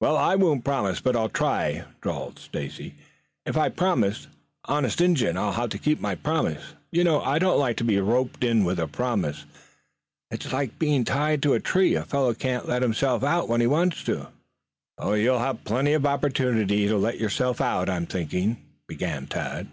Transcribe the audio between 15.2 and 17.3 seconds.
have plenty of opportunity to let